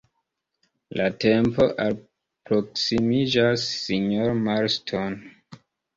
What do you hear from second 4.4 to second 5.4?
Marston.